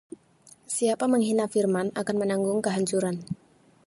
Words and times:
Siapa 0.75 1.05
menghina 1.11 1.45
firman 1.53 1.87
akan 2.01 2.15
menanggung 2.21 2.57
kehancuran 2.65 3.17